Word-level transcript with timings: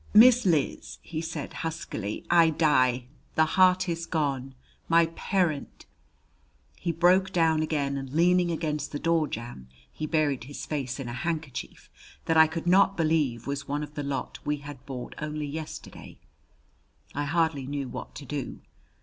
"Miss 0.15 0.47
Liz!" 0.47 0.97
he 1.03 1.21
said 1.21 1.53
huskily. 1.61 2.25
"I 2.27 2.49
die; 2.49 3.05
the 3.35 3.45
heart 3.45 3.87
is 3.87 4.07
gone! 4.07 4.55
My 4.89 5.05
parent" 5.15 5.85
He 6.81 6.91
broke 6.91 7.31
down 7.31 7.61
again; 7.61 7.97
and 7.97 8.09
leaning 8.11 8.49
against 8.49 8.91
the 8.91 8.97
door 8.97 9.27
jamb 9.27 9.67
he 9.93 10.07
buried 10.07 10.45
his 10.45 10.65
face 10.65 10.99
in 10.99 11.07
a 11.07 11.13
handkerchief 11.13 11.87
that 12.25 12.35
I 12.35 12.47
could 12.47 12.65
not 12.65 12.97
believe 12.97 13.45
was 13.45 13.67
one 13.67 13.83
of 13.83 13.93
the 13.93 14.01
lot 14.01 14.39
we 14.43 14.57
had 14.57 14.83
bought 14.87 15.13
only 15.19 15.45
yesterday. 15.45 16.17
I 17.13 17.25
hardly 17.25 17.67
knew 17.67 17.87
what 17.87 18.15
to 18.15 18.25
do. 18.25 18.59